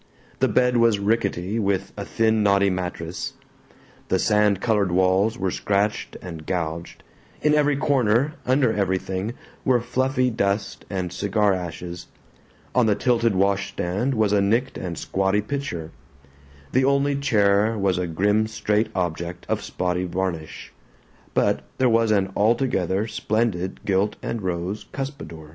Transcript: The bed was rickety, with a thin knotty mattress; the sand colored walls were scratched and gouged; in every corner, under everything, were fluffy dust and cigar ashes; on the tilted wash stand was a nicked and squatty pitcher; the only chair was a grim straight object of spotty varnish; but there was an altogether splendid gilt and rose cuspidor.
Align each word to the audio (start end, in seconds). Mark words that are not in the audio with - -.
The 0.39 0.47
bed 0.47 0.77
was 0.77 0.97
rickety, 0.97 1.59
with 1.59 1.93
a 1.95 2.03
thin 2.03 2.41
knotty 2.41 2.71
mattress; 2.71 3.33
the 4.07 4.17
sand 4.17 4.59
colored 4.59 4.91
walls 4.91 5.37
were 5.37 5.51
scratched 5.51 6.17
and 6.23 6.43
gouged; 6.47 7.03
in 7.43 7.53
every 7.53 7.77
corner, 7.77 8.33
under 8.43 8.73
everything, 8.73 9.33
were 9.63 9.79
fluffy 9.79 10.31
dust 10.31 10.85
and 10.89 11.13
cigar 11.13 11.53
ashes; 11.53 12.07
on 12.73 12.87
the 12.87 12.95
tilted 12.95 13.35
wash 13.35 13.69
stand 13.73 14.15
was 14.15 14.33
a 14.33 14.41
nicked 14.41 14.75
and 14.75 14.97
squatty 14.97 15.39
pitcher; 15.41 15.91
the 16.71 16.83
only 16.83 17.15
chair 17.15 17.77
was 17.77 17.99
a 17.99 18.07
grim 18.07 18.47
straight 18.47 18.89
object 18.95 19.45
of 19.47 19.61
spotty 19.61 20.05
varnish; 20.05 20.73
but 21.35 21.59
there 21.77 21.87
was 21.89 22.09
an 22.09 22.31
altogether 22.35 23.05
splendid 23.05 23.81
gilt 23.85 24.15
and 24.23 24.41
rose 24.41 24.83
cuspidor. 24.93 25.49